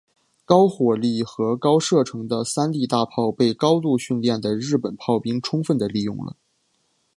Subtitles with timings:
[0.45, 6.35] 高火力和高射程的三笠大炮被高度训练的日本炮兵充分地利用了。